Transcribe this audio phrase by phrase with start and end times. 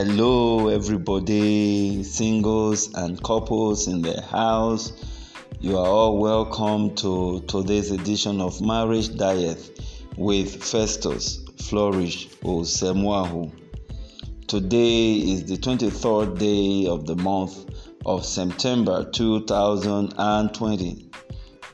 [0.00, 4.92] Hello, everybody, singles and couples in the house.
[5.58, 9.80] You are all welcome to today's edition of Marriage Diet
[10.16, 13.50] with Festus Flourish Osemwahu.
[14.46, 17.68] Today is the 23rd day of the month
[18.06, 21.10] of September 2020.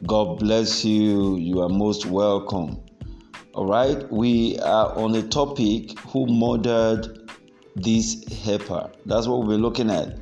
[0.07, 1.37] God bless you.
[1.37, 2.81] You are most welcome.
[3.53, 7.24] All right, we are on a topic who murdered
[7.77, 8.91] this helper.
[9.07, 10.19] That's what we'll be looking at.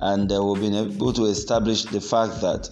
[0.00, 2.68] And uh, we've been able to establish the fact that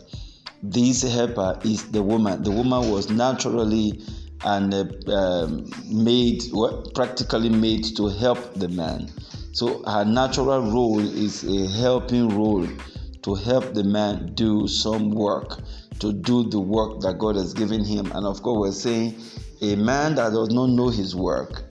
[0.63, 2.43] this helper is the woman.
[2.43, 4.03] The woman was naturally
[4.45, 9.11] and uh, um, made, well, practically made to help the man.
[9.53, 12.67] So her natural role is a helping role
[13.23, 15.61] to help the man do some work,
[16.01, 18.11] to do the work that God has given him.
[18.13, 19.15] And of course, we're saying
[19.63, 21.63] a man that does not know his work,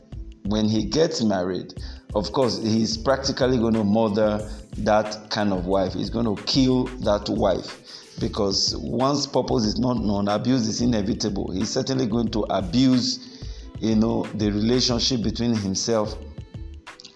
[0.46, 1.74] when he gets married,
[2.16, 5.94] of course, he's practically going to murder that kind of wife.
[5.94, 7.80] He's going to kill that wife
[8.20, 11.52] because once purpose is not known, abuse is inevitable.
[11.52, 13.42] He's certainly going to abuse,
[13.80, 16.16] you know, the relationship between himself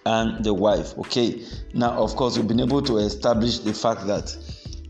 [0.04, 0.96] and the wife.
[0.98, 1.44] Okay.
[1.74, 4.36] Now, of course, we've been able to establish the fact that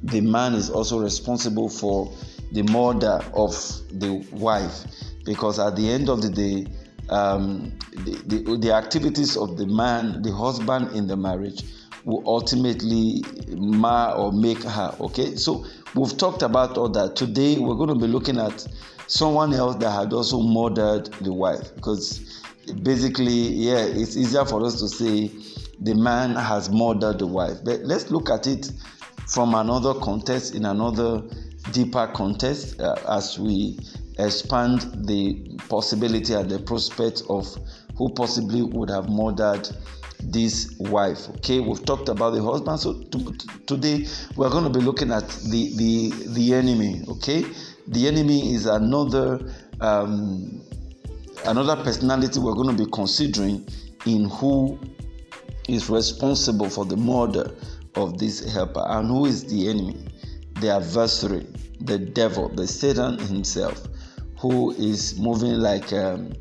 [0.03, 2.12] the man is also responsible for
[2.53, 3.53] the murder of
[3.98, 4.84] the wife
[5.25, 6.67] because at the end of the day,
[7.11, 11.62] um, the, the, the activities of the man, the husband in the marriage,
[12.05, 13.23] will ultimately
[13.56, 14.95] mar or make her.
[15.01, 15.64] Okay, so
[15.95, 17.17] we've talked about all that.
[17.17, 18.67] Today we're going to be looking at
[19.06, 22.42] someone else that had also murdered the wife because
[22.83, 25.31] basically, yeah, it's easier for us to say
[25.81, 27.59] the man has murdered the wife.
[27.64, 28.70] But let's look at it
[29.27, 31.23] from another context, in another
[31.73, 33.79] deeper context, uh, as we
[34.19, 37.47] expand the possibility and the prospect of
[37.97, 39.69] who possibly would have murdered
[40.20, 41.61] this wife okay?
[41.61, 43.34] We've talked about the husband so to,
[43.66, 47.45] today we're going to be looking at the the the enemy okay?
[47.86, 49.40] The enemy is another
[49.80, 50.61] um,
[51.46, 53.67] another personality we're going to be considering
[54.07, 54.78] in who
[55.68, 57.55] is responsible for the murder
[57.95, 58.84] of this helper.
[58.86, 60.07] And who is the enemy?
[60.61, 61.46] The adversary
[61.80, 63.86] the devil the satan himself
[64.39, 66.33] who is moving like um,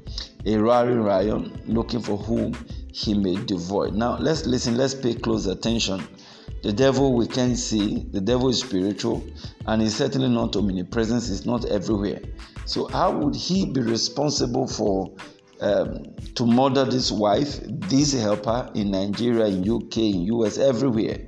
[0.45, 2.53] a roaring lion looking for whom
[2.93, 3.91] he may devour.
[3.91, 6.07] Now, let's listen, let's pay close attention.
[6.63, 9.23] The devil we can see, the devil is spiritual
[9.67, 12.21] and is certainly not omnipresent, is not everywhere.
[12.65, 15.11] So, how would he be responsible for
[15.61, 21.19] um, to murder this wife, this helper in Nigeria, in UK, in US, everywhere?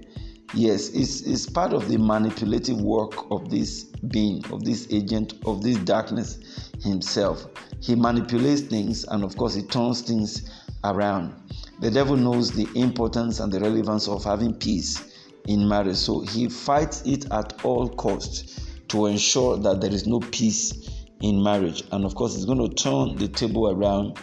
[0.55, 5.61] Yes, it's, it's part of the manipulative work of this being, of this agent, of
[5.61, 6.39] this darkness
[6.81, 7.45] himself.
[7.81, 10.49] He manipulates things and, of course, he turns things
[10.83, 11.35] around.
[11.81, 15.15] The devil knows the importance and the relevance of having peace
[15.47, 20.19] in marriage, so he fights it at all costs to ensure that there is no
[20.19, 21.83] peace in marriage.
[21.91, 24.17] And, of course, he's going to turn the table around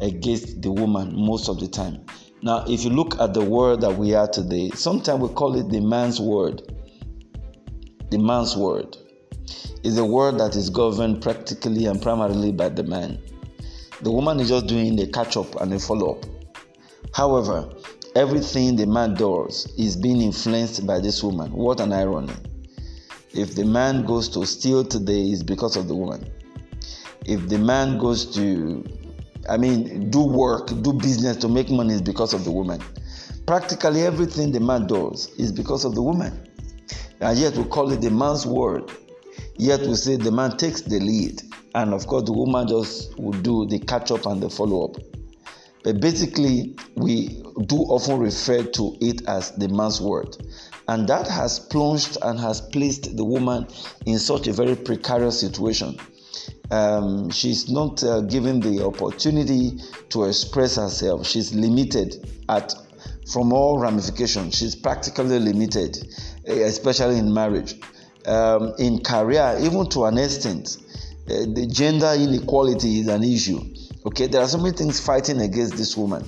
[0.00, 2.04] against the woman most of the time.
[2.40, 5.70] Now, if you look at the world that we are today, sometimes we call it
[5.70, 6.72] the man's world.
[8.10, 8.96] The man's world
[9.82, 13.18] is a world that is governed practically and primarily by the man.
[14.02, 16.24] The woman is just doing the catch up and the follow up.
[17.12, 17.74] However,
[18.14, 21.52] everything the man does is being influenced by this woman.
[21.52, 22.34] What an irony.
[23.32, 26.30] If the man goes to steal today, it's because of the woman.
[27.26, 28.84] If the man goes to
[29.48, 32.82] I mean, do work, do business to make money is because of the woman.
[33.46, 36.48] Practically everything the man does is because of the woman.
[37.20, 38.90] And yet we call it the man's word.
[39.56, 41.42] Yet we say the man takes the lead.
[41.74, 44.96] And of course, the woman just will do the catch up and the follow up.
[45.82, 50.36] But basically, we do often refer to it as the man's word.
[50.88, 53.66] And that has plunged and has placed the woman
[54.06, 55.98] in such a very precarious situation
[56.70, 59.78] um, she's not uh, given the opportunity
[60.10, 61.26] to express herself.
[61.26, 62.74] She's limited at
[63.32, 64.56] from all ramifications.
[64.56, 65.98] She's practically limited,
[66.46, 67.74] eh, especially in marriage,
[68.26, 70.78] um, in career, even to an extent.
[71.26, 73.60] Uh, the gender inequality is an issue.
[74.06, 76.24] Okay, there are so many things fighting against this woman.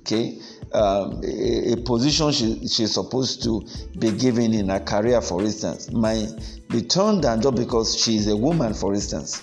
[0.00, 0.38] Okay,
[0.72, 3.66] um, a, a, position she, she's supposed to
[3.98, 6.28] be given in her career, for instance, might
[6.68, 9.42] be turned down just because she is a woman, for instance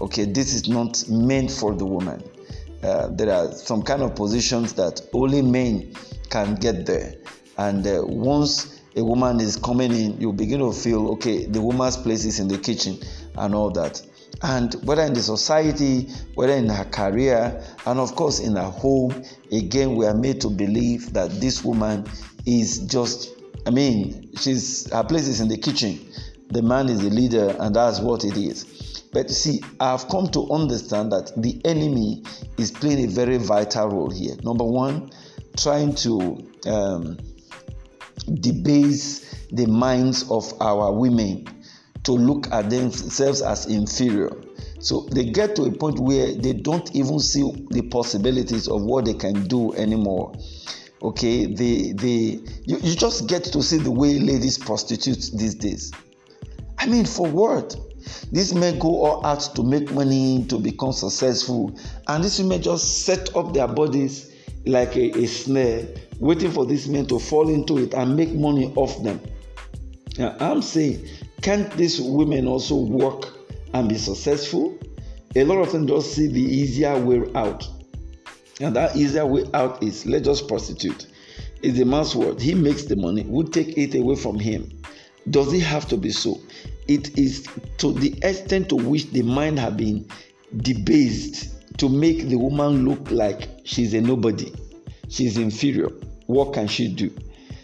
[0.00, 2.22] okay this is not meant for the woman
[2.82, 5.92] uh, there are some kind of positions that only men
[6.30, 7.14] can get there
[7.58, 11.96] and uh, once a woman is coming in you begin to feel okay the woman's
[11.96, 12.98] place is in the kitchen
[13.36, 14.00] and all that
[14.42, 19.22] and whether in the society, whether in her career, and of course in her home,
[19.52, 22.06] again, we are made to believe that this woman
[22.44, 23.30] is just,
[23.66, 25.98] I mean, she's her place is in the kitchen.
[26.50, 28.83] The man is the leader, and that's what it is.
[29.14, 32.24] But see, I've come to understand that the enemy
[32.58, 34.34] is playing a very vital role here.
[34.42, 35.12] Number one,
[35.56, 37.18] trying to um,
[38.40, 41.46] debase the minds of our women
[42.02, 44.32] to look at themselves as inferior.
[44.80, 49.04] So they get to a point where they don't even see the possibilities of what
[49.04, 50.34] they can do anymore.
[51.02, 55.92] Okay, they they you, you just get to see the way ladies prostitute these days.
[56.78, 57.76] I mean, for what?
[58.32, 61.78] These men go all out to make money to become successful,
[62.08, 64.32] and these women just set up their bodies
[64.66, 65.86] like a, a snare,
[66.18, 69.20] waiting for these men to fall into it and make money off them.
[70.18, 71.06] Now, I'm saying
[71.44, 73.34] can't these women also work
[73.74, 74.78] and be successful?
[75.36, 77.68] A lot of them just see the easier way out.
[78.60, 81.06] And that easier way out is let's just prostitute.
[81.62, 82.40] It's the man's word.
[82.40, 83.24] He makes the money.
[83.24, 84.70] We take it away from him.
[85.28, 86.40] Does it have to be so?
[86.86, 87.46] It is
[87.78, 90.08] to the extent to which the mind has been
[90.56, 94.52] debased to make the woman look like she's a nobody.
[95.08, 95.88] She's inferior.
[96.26, 97.10] What can she do?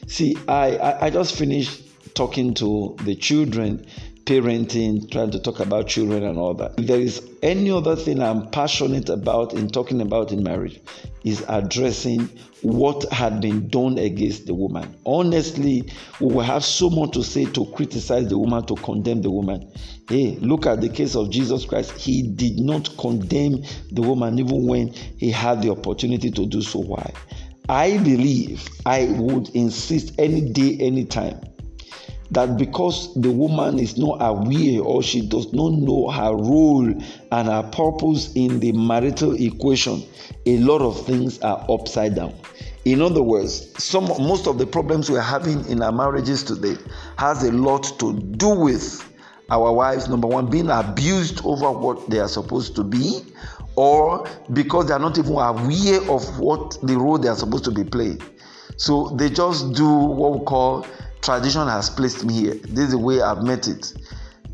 [0.07, 1.83] See, I, I, I just finished
[2.15, 3.87] talking to the children,
[4.25, 6.79] parenting, trying to talk about children and all that.
[6.79, 10.81] If there is any other thing I'm passionate about in talking about in marriage,
[11.25, 12.29] is addressing
[12.63, 14.95] what had been done against the woman.
[15.05, 15.91] Honestly,
[16.21, 19.71] we will have so much to say to criticize the woman, to condemn the woman.
[20.09, 21.93] Hey, look at the case of Jesus Christ.
[21.93, 26.81] He did not condemn the woman even when he had the opportunity to do so.
[26.81, 27.13] Why?
[27.69, 31.41] I believe I would insist any day, anytime
[32.31, 37.49] that because the woman is not aware or she does not know her role and
[37.49, 40.03] her purpose in the marital equation,
[40.47, 42.35] a lot of things are upside down.
[42.85, 46.77] In other words, some most of the problems we're having in our marriages today
[47.19, 49.07] has a lot to do with
[49.51, 53.21] our wives number one being abused over what they are supposed to be
[53.77, 57.71] or because they are not even aware of what the role they are supposed to
[57.71, 58.21] be playing
[58.77, 60.87] so they just do what we call
[61.23, 62.55] tradition has placed me here.
[62.55, 63.93] This is the way I've met it.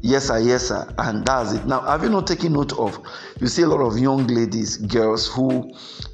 [0.02, 1.66] Yes, sir, yes, sir, and that's it.
[1.66, 2.98] Now, have you not taken note of?
[3.40, 5.72] You see a lot of young ladies, girls who,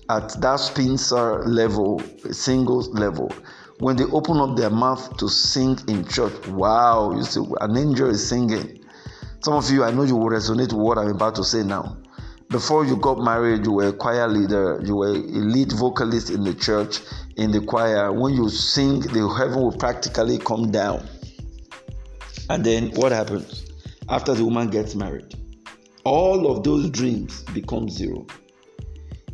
[0.08, 2.00] at that spinster level,
[2.30, 3.30] singles level,
[3.80, 8.08] when they open up their mouth to sing in church, wow, you see, an angel
[8.08, 8.82] is singing.
[9.40, 11.96] Some of you, I know you will resonate with what I'm about to say now.
[12.52, 16.44] Before you got married, you were a choir leader, you were a lead vocalist in
[16.44, 16.98] the church,
[17.38, 18.12] in the choir.
[18.12, 21.08] When you sing, the heaven will practically come down.
[22.50, 23.64] And then what happens
[24.10, 25.34] after the woman gets married?
[26.04, 28.26] All of those dreams become zero.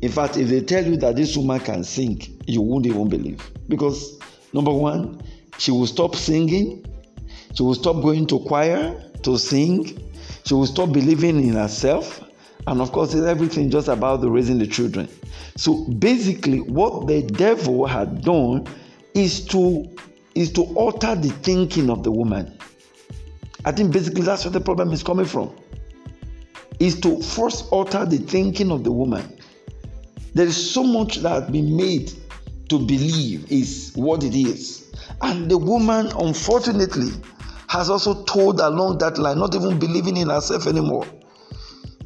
[0.00, 3.50] In fact, if they tell you that this woman can sing, you won't even believe.
[3.68, 4.20] Because
[4.52, 5.20] number one,
[5.58, 6.86] she will stop singing,
[7.52, 10.08] she will stop going to choir to sing,
[10.44, 12.22] she will stop believing in herself,
[12.68, 15.08] and of course, it's everything just about the raising the children.
[15.56, 18.66] So basically, what the devil had done
[19.14, 19.88] is to
[20.34, 22.58] is to alter the thinking of the woman.
[23.64, 25.56] I think basically that's where the problem is coming from.
[26.78, 29.40] Is to first alter the thinking of the woman.
[30.34, 32.12] There is so much that has been made
[32.68, 34.92] to believe is what it is.
[35.22, 37.12] And the woman, unfortunately,
[37.68, 41.06] has also told along that line, not even believing in herself anymore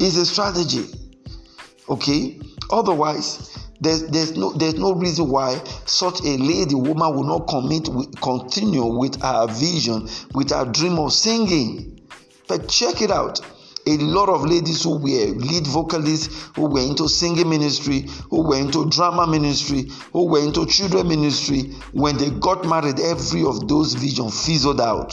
[0.03, 0.87] is a strategy.
[1.89, 2.41] Okay?
[2.71, 7.89] Otherwise, there's, there's no there's no reason why such a lady woman will not commit
[8.23, 12.01] continue with her vision with her dream of singing
[12.47, 13.41] but check it out
[13.89, 18.57] a lot of ladies who were lead vocalists who were into singing ministry who were
[18.57, 23.95] into drama ministry who were into children ministry when they got married every of those
[23.95, 25.13] visions fizzled out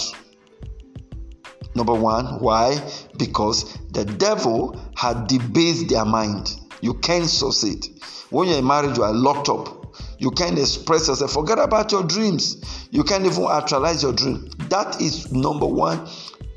[1.76, 2.82] Number one, why?
[3.18, 6.56] Because the devil had debased their mind.
[6.82, 7.86] You can't succeed.
[8.30, 9.96] When you're in marriage, you are locked up.
[10.18, 11.32] You can't express yourself.
[11.32, 12.88] Forget about your dreams.
[12.92, 14.50] You can't even actualize your dream.
[14.70, 16.08] That is number one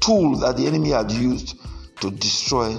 [0.01, 1.59] tool that the enemy had used
[2.01, 2.77] to destroy,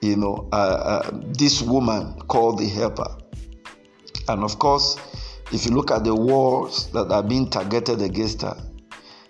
[0.00, 3.16] you know, uh, uh, this woman called the helper.
[4.28, 4.96] And of course,
[5.52, 8.56] if you look at the wars that are being targeted against her,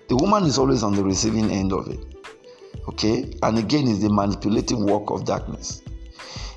[0.09, 2.16] the woman is always on the receiving end of it.
[2.89, 3.33] Okay?
[3.43, 5.83] And again, it's the manipulative work of darkness.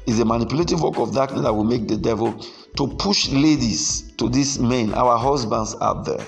[0.06, 2.34] It's the manipulative work of darkness that will make the devil
[2.78, 6.26] to push ladies to these men, our husbands out there.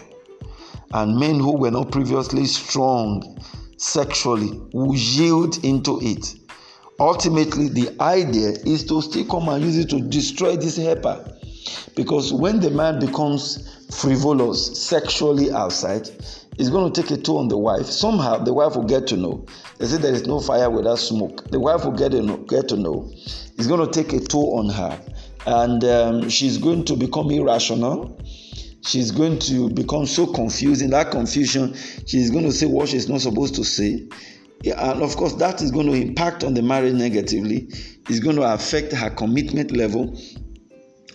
[0.94, 3.40] And men who were not previously strong
[3.78, 6.36] sexually will yield into it
[7.02, 11.36] ultimately the idea is to still come and use it to destroy this helper
[11.96, 16.08] because when the man becomes frivolous sexually outside
[16.58, 17.86] it's going to take a toll on the wife.
[17.86, 19.46] Somehow the wife will get to know.
[19.78, 21.50] They say there is no fire without smoke.
[21.50, 23.10] The wife will get to know, get to know.
[23.14, 25.02] It's going to take a toll on her.
[25.46, 28.20] And um, she's going to become irrational.
[28.84, 33.08] She's going to become so confused in that confusion she's going to say what she's
[33.08, 34.08] not supposed to say.
[34.66, 37.68] And of course that is going to impact on the marriage negatively.
[38.10, 40.18] It's going to affect her commitment level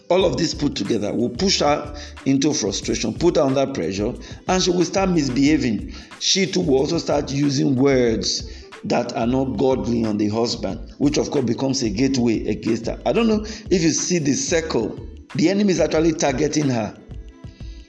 [0.09, 1.95] all of this put together will push her
[2.25, 4.15] into frustration put her under pressure
[4.49, 9.57] and she will start misbehaving she too will also start using words that are not
[9.57, 13.43] godly on the husband which of course becomes a gateway against her i don't know
[13.45, 14.99] if you see the circle
[15.35, 16.97] the enemy is actually targeting her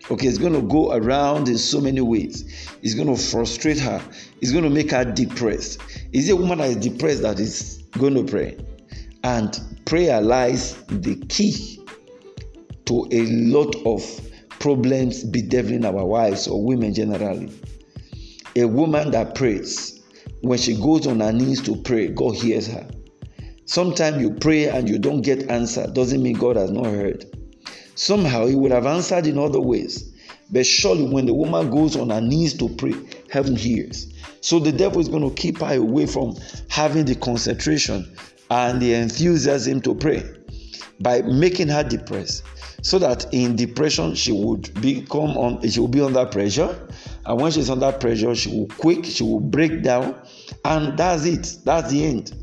[0.09, 2.69] Okay, it's going to go around in so many ways.
[2.81, 4.01] It's going to frustrate her.
[4.41, 5.81] It's going to make her depressed.
[6.13, 8.57] Is a woman that is depressed that is going to pray?
[9.25, 11.76] And prayer lies the key
[12.87, 14.03] to a lot of
[14.59, 17.51] problems bedeviling our wives or women generally.
[18.55, 20.01] A woman that prays,
[20.41, 22.87] when she goes on her knees to pray, God hears her.
[23.65, 27.25] Sometimes you pray and you don't get answer, doesn't mean God has not heard.
[27.95, 30.13] Somehow he would have answered in other ways.
[30.49, 32.93] But surely, when the woman goes on her knees to pray,
[33.29, 34.13] heaven hears.
[34.41, 36.35] So the devil is going to keep her away from
[36.69, 38.09] having the concentration
[38.49, 40.23] and the enthusiasm to pray
[41.01, 42.43] by making her depressed.
[42.81, 46.77] So that in depression she would become on she will be under pressure,
[47.25, 50.15] and when she's under pressure, she will quake, she will break down,
[50.63, 51.57] and that's it.
[51.65, 52.33] That's the end.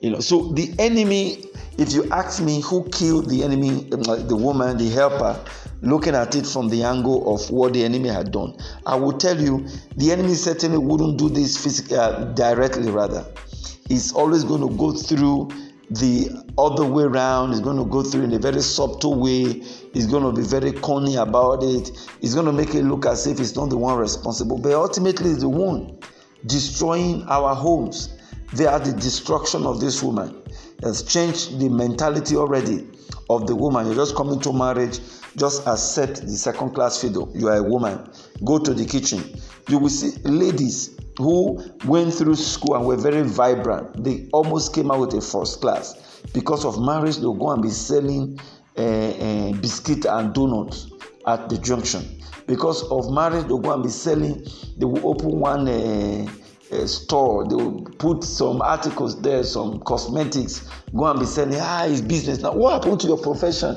[0.00, 1.46] You know, so the enemy
[1.78, 5.38] if you ask me who killed the enemy, um, the woman, the helper,
[5.82, 9.38] looking at it from the angle of what the enemy had done, I will tell
[9.38, 9.66] you
[9.96, 13.26] the enemy certainly wouldn't do this physically, uh, directly, rather.
[13.88, 15.50] He's always going to go through
[15.90, 17.52] the other way around.
[17.52, 19.62] is going to go through in a very subtle way.
[19.92, 21.90] He's going to be very corny about it.
[22.20, 25.34] He's going to make it look as if he's not the one responsible, but ultimately,
[25.34, 25.98] the one
[26.46, 28.14] destroying our homes.
[28.52, 30.42] They are the destruction of this woman
[30.82, 32.86] has changed the mentality already
[33.30, 33.86] of the woman.
[33.86, 35.00] You're just coming to marriage,
[35.36, 37.30] just accept the second class fiddle.
[37.34, 38.08] You are a woman.
[38.44, 39.22] Go to the kitchen.
[39.68, 44.02] You will see ladies who went through school and were very vibrant.
[44.04, 46.20] They almost came out with a first class.
[46.32, 48.38] Because of marriage, they'll go and be selling
[48.76, 50.90] uh, uh, biscuit and donuts
[51.26, 52.20] at the junction.
[52.46, 54.46] Because of marriage, they'll go and be selling,
[54.76, 55.68] they will open one.
[55.68, 56.26] Uh,
[56.84, 62.00] store they will put some articles there some cosmetics go and be selling ah it's
[62.00, 63.76] business now what happened to your profession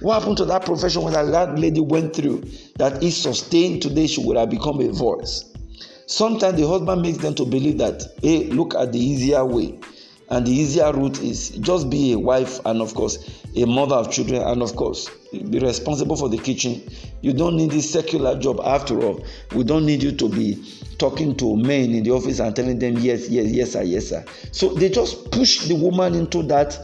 [0.00, 2.42] what happened to that profession when that lady went through
[2.76, 5.49] that if sustained today she would have become a voice
[6.10, 9.78] sometimes the husband makes them to believe that hey look at the easier way.
[10.28, 13.18] And the easier route is just be a wife and of course
[13.56, 14.42] a mother of children.
[14.42, 16.82] And of course be responsible for the kitchen.
[17.20, 19.24] You don't need this secular job after all.
[19.54, 20.64] We don't need you to be
[20.98, 24.24] talking to men in the office and telling them yes yes yes sir yes sir.
[24.52, 26.76] So they just push the woman into that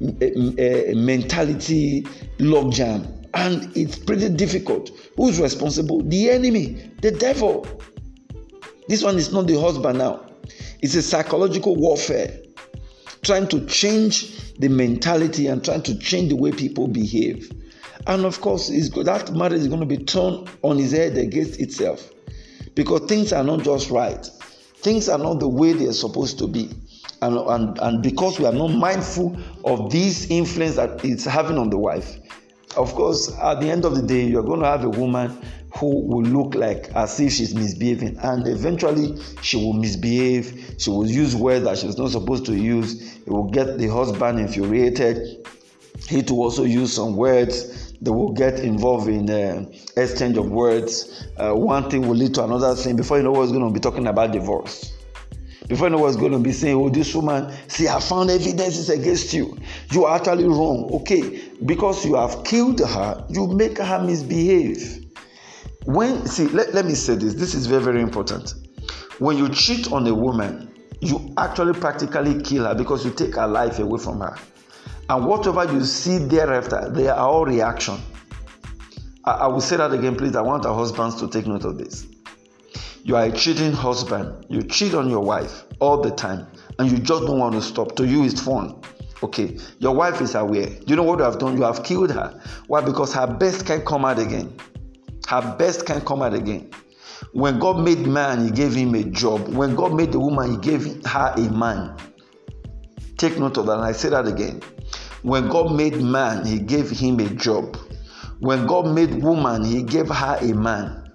[0.00, 2.02] uh, mentality
[2.38, 3.18] logjam.
[3.34, 4.90] And it's pretty difficult.
[5.16, 6.02] Who's responsible?
[6.02, 7.66] The enemy the devil
[8.88, 10.24] this one is not the husband now
[10.80, 12.42] it's a psychological warfare
[13.22, 17.50] trying to change the mentality and trying to change the way people behave.
[18.06, 22.10] And of course, that marriage is going to be turned on his head against itself
[22.74, 24.24] because things are not just right.
[24.76, 26.70] Things are not the way they are supposed to be.
[27.20, 31.70] And, and, and because we are not mindful of this influence that it's having on
[31.70, 32.18] the wife,
[32.76, 35.40] of course, at the end of the day, you're going to have a woman
[35.76, 38.18] who will look like as if she's misbehaving.
[38.18, 40.74] And eventually she will misbehave.
[40.78, 43.16] She will use words that she's not supposed to use.
[43.18, 45.46] It will get the husband infuriated.
[46.08, 47.92] He to also use some words.
[48.00, 49.64] They will get involved in uh,
[49.96, 51.26] exchange of words.
[51.36, 52.96] Uh, one thing will lead to another thing.
[52.96, 54.92] Before you know what's going to be talking about divorce.
[55.68, 58.90] Before you know what's going to be saying oh this woman see i found evidences
[58.90, 59.56] against you.
[59.90, 60.90] You are actually wrong.
[60.92, 65.02] Okay because you have killed her you make her misbehave
[65.84, 67.34] when see let, let me say this.
[67.34, 68.54] This is very very important.
[69.18, 73.46] When you cheat on a woman you actually practically kill her because you take her
[73.46, 74.36] life away from her.
[75.08, 77.98] And whatever you see thereafter they are all reaction.
[79.24, 80.36] I, I will say that again please.
[80.36, 82.06] I want our husbands to take note of this.
[83.02, 84.46] You are a cheating husband.
[84.48, 86.46] You cheat on your wife all the time
[86.78, 87.96] and you just don't want to stop.
[87.96, 88.80] To you it's fun.
[89.24, 90.68] Okay your wife is aware.
[90.86, 91.56] You know what you have done?
[91.56, 92.40] You have killed her.
[92.68, 92.82] Why?
[92.82, 94.56] Because her best can come out again
[95.28, 96.70] her best can come out again.
[97.32, 99.48] When God made man, He gave him a job.
[99.48, 101.96] When God made the woman, He gave her a man.
[103.16, 103.74] Take note of that.
[103.74, 104.60] And I say that again.
[105.22, 107.76] When God made man, he gave him a job.
[108.40, 111.12] When God made woman, he gave her a man.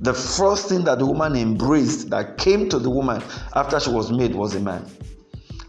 [0.00, 3.22] The first thing that the woman embraced that came to the woman
[3.54, 4.86] after she was made was a man.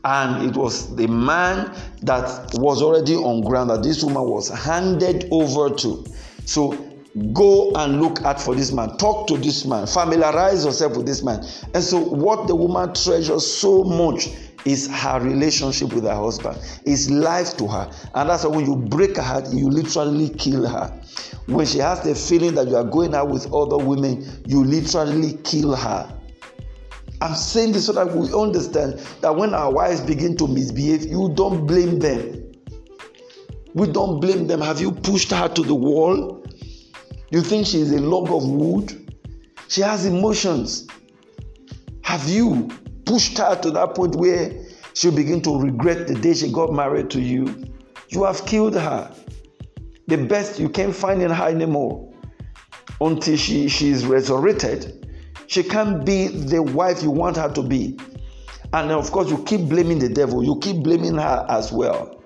[0.06, 5.28] And it was the man that was already on ground that this woman was handed
[5.30, 6.06] over to.
[6.46, 6.72] So
[7.34, 8.98] go and look at for this man.
[8.98, 9.88] Talk to this man.
[9.88, 11.44] Familiarize yourself with this man.
[11.74, 14.30] And so what the woman treasures so much
[14.66, 17.92] is her relationship with her husband is life to her.
[18.14, 20.88] And that's why when you break her heart you literally kill her.
[21.48, 25.38] When she has the feeling that you are going out with other women you literally
[25.44, 26.16] kill her.
[27.22, 31.32] I'm saying this so that we understand that when our wives begin to misbehave you
[31.36, 32.46] don't blame them.
[33.74, 34.62] We don't blame them.
[34.62, 36.44] Have you pushed her to the wall
[37.32, 39.14] you think she is a log of wood
[39.68, 40.88] she has emotions
[42.04, 42.68] have you
[43.06, 44.52] pushed her to that point where
[44.94, 47.66] she'll begin to regret the day she got married to you.
[48.10, 49.12] You have killed her.
[50.08, 52.12] The best you can't find in her anymore
[53.02, 55.08] until she, she is resurrected.
[55.48, 57.98] She can't be the wife you want her to be.
[58.74, 62.22] And of course, you keep blaming the devil, you keep blaming her as well.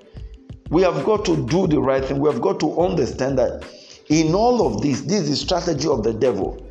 [0.70, 2.20] We have got to do the right thing.
[2.20, 3.64] We have got to understand that
[4.10, 6.66] in all of this, this is strategy of the devil.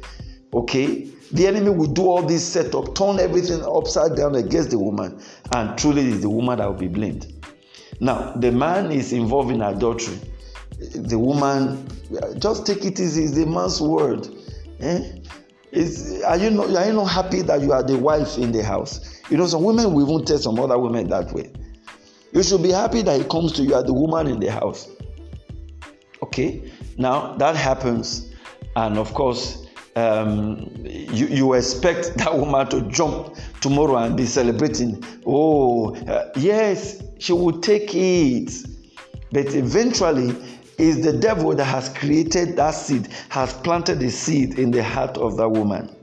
[0.53, 1.09] Okay?
[1.33, 5.19] The enemy will do all this setup, turn everything upside down against the woman,
[5.55, 7.33] and truly it is the woman that will be blamed.
[8.01, 10.19] Now, the man is involved in adultery.
[10.95, 11.87] The woman,
[12.39, 14.29] just take it easy, it's the man's word.
[14.81, 15.13] Eh?
[16.27, 19.23] Are, you not, are you not happy that you are the wife in the house?
[19.31, 21.51] You know, some women will even tell some other women that way.
[22.33, 24.89] You should be happy that he comes to you as the woman in the house.
[26.23, 26.71] Okay?
[26.99, 28.31] Now, that happens,
[28.77, 35.03] and of course, um, you, you expect that woman to jump tomorrow and be celebrating.
[35.27, 38.53] Oh, uh, yes, she will take it.
[39.31, 40.37] But eventually,
[40.79, 45.17] is the devil that has created that seed, has planted the seed in the heart
[45.19, 45.95] of that woman.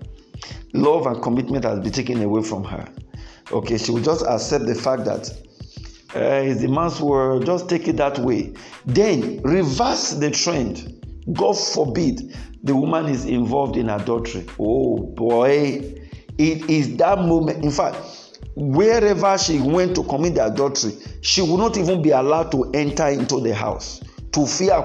[0.73, 2.87] Love and commitment has been taken away from her.
[3.51, 5.31] Okay, she will just accept the fact that
[6.15, 8.53] uh, it's the man's word, just take it that way.
[8.85, 10.95] Then reverse the trend.
[11.33, 14.45] God forbid the woman is involved in adultery.
[14.59, 15.81] Oh boy,
[16.37, 17.63] it is that moment.
[17.63, 17.97] In fact,
[18.55, 23.39] wherever she went to commit adultery, she would not even be allowed to enter into
[23.41, 24.01] the house.
[24.33, 24.81] To fear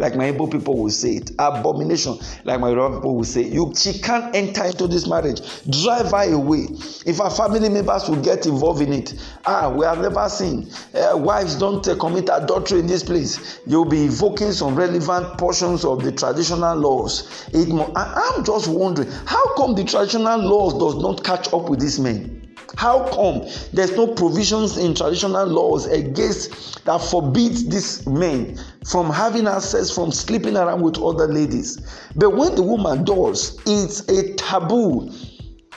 [0.00, 3.42] like my Igbo people will say it, abomination, like my Yoruba people will say.
[3.42, 5.40] You, she can't enter into this marriage.
[5.68, 6.66] Drive her away.
[7.06, 10.70] If her family members will get involved in it, ah, we have never seen.
[10.94, 13.60] Uh, wives don't uh, commit adultery in this place.
[13.66, 17.46] You'll be invoking some relevant portions of the traditional laws.
[17.52, 21.80] It, I, I'm just wondering, how come the traditional laws does not catch up with
[21.80, 22.49] these men?
[22.76, 29.46] How come there's no provisions in traditional laws against that forbids these men from having
[29.46, 31.78] access from sleeping around with other ladies?
[32.16, 35.10] But when the woman does, it's a taboo.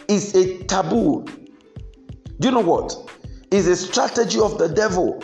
[0.07, 1.25] It's a taboo.
[2.39, 2.95] Do you know what?
[3.51, 5.23] It's a strategy of the devil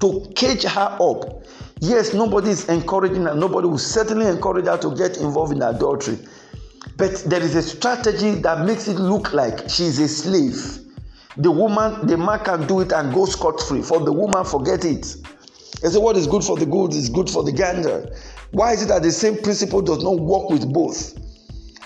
[0.00, 1.44] to cage her up.
[1.80, 6.18] Yes, nobody is encouraging her, nobody will certainly encourage her to get involved in adultery.
[6.96, 10.87] But there is a strategy that makes it look like she's a slave
[11.38, 13.80] the woman, the man can do it and go scot free.
[13.80, 15.16] For the woman, forget it.
[15.82, 18.12] They say, What is good for the good is good for the gander.
[18.50, 21.16] Why is it that the same principle does not work with both?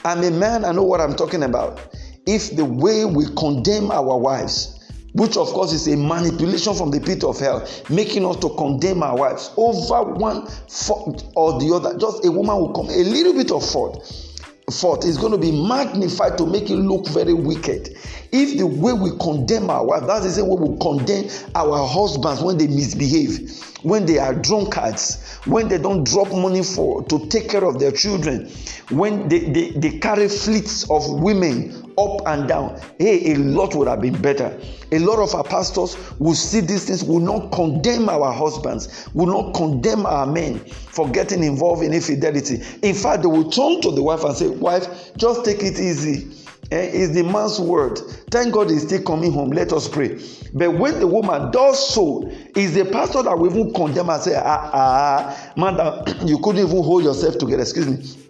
[0.04, 1.80] I'm a man, I know what I'm talking about.
[2.26, 4.78] If the way we condemn our wives,
[5.12, 9.02] which of course is a manipulation from the pit of hell, making us to condemn
[9.02, 13.34] our wives over one fault or the other, just a woman will come, a little
[13.34, 14.31] bit of fault
[14.70, 17.96] fault is going to be magnified to make it look very wicked.
[18.30, 22.42] If the way we condemn our wife, that's the same way we condemn our husbands
[22.42, 27.50] when they misbehave, when they are drunkards, when they don't drop money for to take
[27.50, 28.50] care of their children,
[28.90, 32.80] when they, they, they carry fleets of women up and down.
[32.98, 34.58] Hey, a lot would have been better.
[34.92, 39.26] A lot of our pastors will see these things, will not condemn our husbands, will
[39.26, 42.62] not condemn our men for getting involved in infidelity.
[42.82, 46.36] In fact, they will turn to the wife and say, Wife, just take it easy.
[46.70, 47.98] Eh, it's the man's word.
[48.30, 49.50] Thank God he's still coming home.
[49.50, 50.18] Let us pray.
[50.54, 54.34] But when the woman does so, is the pastor that will even condemn and say,
[54.36, 55.76] Ah, ah, man,
[56.26, 57.62] you couldn't even hold yourself together.
[57.62, 58.21] Excuse me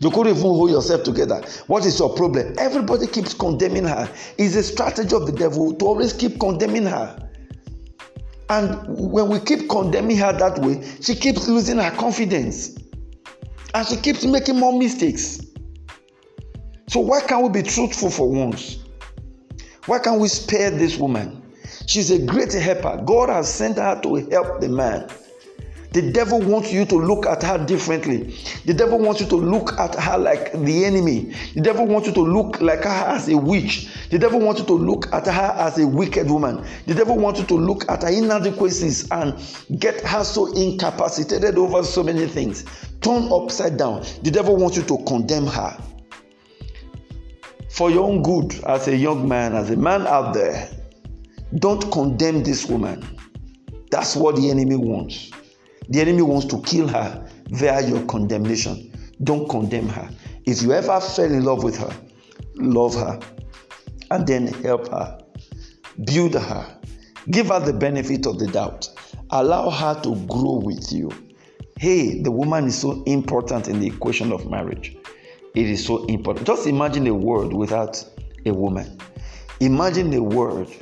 [0.00, 1.42] You couldn't even hold yourself together.
[1.66, 2.54] What is your problem?
[2.58, 4.10] Everybody keeps condemning her.
[4.38, 7.28] It's a strategy of the devil to always keep condemning her.
[8.48, 12.76] And when we keep condemning her that way, she keeps losing her confidence.
[13.74, 15.38] And she keeps making more mistakes.
[16.88, 18.78] So why can't we be truthful for once?
[19.84, 21.42] Why can't we spare this woman?
[21.86, 23.02] She's a great helper.
[23.04, 25.08] God has sent her to help the man.
[25.92, 28.36] The devil wants you to look at her differently.
[28.64, 31.34] The devil wants you to look at her like the enemy.
[31.54, 33.88] The devil wants you to look like her as a witch.
[34.10, 36.64] The devil wants you to look at her as a wicked woman.
[36.86, 39.34] The devil wants you to look at her inadequacies and
[39.80, 42.64] get her so incapacitated over so many things.
[43.00, 44.04] Turn upside down.
[44.22, 45.76] The devil wants you to condemn her.
[47.70, 50.70] For your own good, as a young man, as a man out there,
[51.56, 53.04] don't condemn this woman.
[53.90, 55.32] That's what the enemy wants.
[55.90, 58.92] The enemy wants to kill her via your condemnation.
[59.24, 60.08] Don't condemn her.
[60.46, 61.92] If you ever fell in love with her,
[62.54, 63.18] love her
[64.12, 65.20] and then help her.
[66.04, 66.78] Build her.
[67.30, 68.88] Give her the benefit of the doubt.
[69.30, 71.10] Allow her to grow with you.
[71.78, 74.96] Hey, the woman is so important in the equation of marriage.
[75.54, 76.46] It is so important.
[76.46, 78.04] Just imagine a world without
[78.46, 78.96] a woman.
[79.58, 80.72] Imagine a world,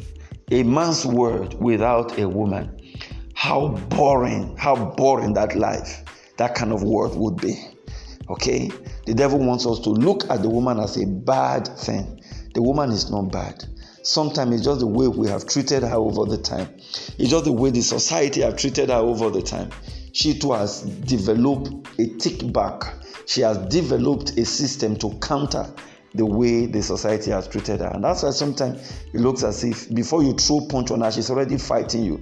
[0.50, 2.77] a man's world without a woman
[3.38, 6.02] how boring, how boring that life,
[6.38, 7.54] that kind of world would be.
[8.28, 8.68] Okay?
[9.06, 12.20] The devil wants us to look at the woman as a bad thing.
[12.54, 13.64] The woman is not bad.
[14.02, 16.68] Sometimes it's just the way we have treated her over the time.
[17.16, 19.70] It's just the way the society have treated her over the time.
[20.12, 21.70] She too has developed
[22.00, 22.92] a tick back.
[23.26, 25.72] She has developed a system to counter
[26.14, 27.88] the way the society has treated her.
[27.88, 31.30] And that's why sometimes it looks as if before you throw punch on her, she's
[31.30, 32.20] already fighting you.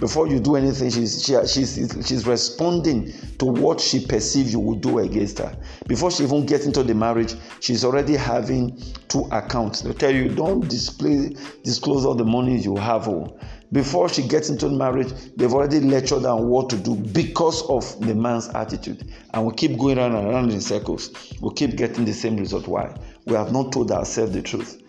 [0.00, 4.76] Before you do anything, she's, she, she's, she's responding to what she perceives you will
[4.76, 5.56] do against her.
[5.86, 9.82] Before she even gets into the marriage, she's already having two accounts.
[9.82, 13.08] They'll tell you, don't display, disclose all the money you have.
[13.08, 13.36] Oh
[13.74, 18.14] before she gets into marriage, they've already lectured on what to do because of the
[18.14, 19.12] man's attitude.
[19.32, 21.10] And we keep going around and around in circles.
[21.40, 22.68] We keep getting the same result.
[22.68, 22.94] Why?
[23.24, 24.80] We have not told ourselves the truth.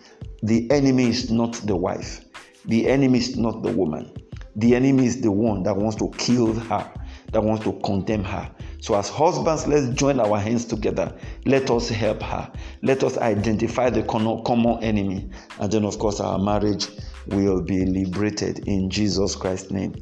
[0.44, 2.24] The enemy is not the wife,
[2.66, 4.12] the enemy is not the woman.
[4.54, 6.90] The enemy is the one that wants to kill her,
[7.32, 8.50] that wants to condemn her.
[8.80, 11.12] So, as husbands, let's join our hands together.
[11.44, 12.50] Let us help her.
[12.82, 15.28] Let us identify the common enemy.
[15.58, 16.86] And then, of course, our marriage
[17.28, 19.94] will be liberated in Jesus Christ's name.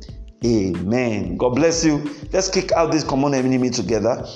[0.45, 1.37] Amen.
[1.37, 2.15] God bless you.
[2.33, 4.27] Let's kick out this common enemy together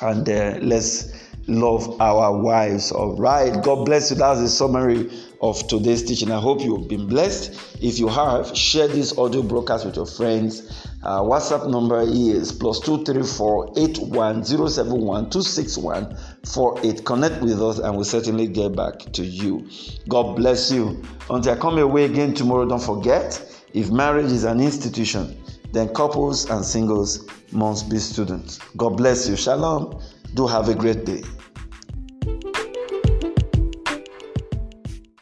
[0.00, 1.12] and uh, let's
[1.46, 2.92] love our wives.
[2.92, 3.62] All right.
[3.62, 4.16] God bless you.
[4.16, 5.10] That's the summary
[5.42, 6.30] of today's teaching.
[6.30, 7.52] I hope you've been blessed.
[7.82, 10.88] If you have, share this audio broadcast with your friends.
[11.04, 15.76] Uh, WhatsApp number is plus two three four eight one zero seven one two six
[15.76, 17.04] one four eight.
[17.04, 19.68] Connect with us, and we'll certainly get back to you.
[20.08, 21.02] God bless you.
[21.28, 23.38] Until I come away again tomorrow, don't forget
[23.74, 25.36] if marriage is an institution,
[25.72, 28.58] then couples and singles must be students.
[28.78, 29.36] God bless you.
[29.36, 30.00] Shalom.
[30.32, 31.22] Do have a great day.